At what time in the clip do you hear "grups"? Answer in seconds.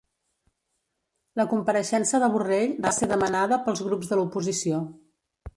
3.91-4.13